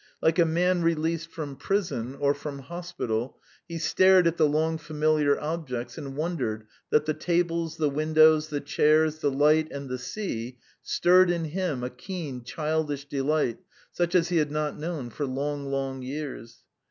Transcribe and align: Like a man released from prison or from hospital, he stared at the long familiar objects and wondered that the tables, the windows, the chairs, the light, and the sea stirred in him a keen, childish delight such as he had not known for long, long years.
Like 0.19 0.39
a 0.39 0.45
man 0.45 0.81
released 0.81 1.29
from 1.29 1.55
prison 1.55 2.15
or 2.19 2.33
from 2.33 2.57
hospital, 2.57 3.37
he 3.67 3.77
stared 3.77 4.25
at 4.25 4.35
the 4.35 4.47
long 4.49 4.79
familiar 4.79 5.39
objects 5.39 5.95
and 5.95 6.15
wondered 6.17 6.65
that 6.89 7.05
the 7.05 7.13
tables, 7.13 7.77
the 7.77 7.87
windows, 7.87 8.47
the 8.47 8.61
chairs, 8.61 9.19
the 9.19 9.29
light, 9.29 9.71
and 9.71 9.89
the 9.89 9.99
sea 9.99 10.57
stirred 10.81 11.29
in 11.29 11.43
him 11.45 11.83
a 11.83 11.91
keen, 11.91 12.43
childish 12.43 13.05
delight 13.05 13.59
such 13.91 14.15
as 14.15 14.29
he 14.29 14.37
had 14.37 14.49
not 14.49 14.75
known 14.75 15.11
for 15.11 15.27
long, 15.27 15.67
long 15.67 16.01
years. 16.01 16.63